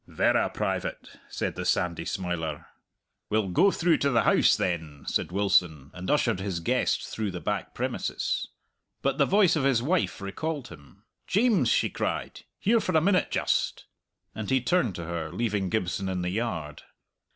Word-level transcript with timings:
"Verra 0.07 0.49
private," 0.49 1.19
said 1.29 1.53
the 1.53 1.63
sandy 1.63 2.05
smiler. 2.05 2.65
"We'll 3.29 3.49
go 3.49 3.69
through 3.69 3.97
to 3.97 4.09
the 4.09 4.23
house, 4.23 4.55
then," 4.57 5.03
said 5.05 5.31
Wilson, 5.31 5.91
and 5.93 6.09
ushered 6.09 6.39
his 6.39 6.59
guest 6.59 7.03
through 7.07 7.29
the 7.29 7.39
back 7.39 7.75
premises. 7.75 8.49
But 9.03 9.19
the 9.19 9.27
voice 9.27 9.55
of 9.55 9.63
his 9.63 9.83
wife 9.83 10.19
recalled 10.19 10.69
him. 10.69 11.03
"James!" 11.27 11.69
she 11.69 11.91
cried. 11.91 12.41
"Here 12.57 12.79
for 12.79 12.97
a 12.97 12.99
minute 12.99 13.29
just," 13.29 13.85
and 14.33 14.49
he 14.49 14.59
turned 14.59 14.95
to 14.95 15.05
her, 15.05 15.31
leaving 15.31 15.69
Gibson 15.69 16.09
in 16.09 16.23
the 16.23 16.31
yard. 16.31 16.81